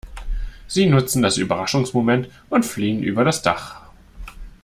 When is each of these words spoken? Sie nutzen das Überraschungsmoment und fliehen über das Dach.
Sie 0.65 0.87
nutzen 0.87 1.21
das 1.21 1.37
Überraschungsmoment 1.37 2.27
und 2.49 2.65
fliehen 2.65 3.03
über 3.03 3.23
das 3.23 3.43
Dach. 3.43 3.81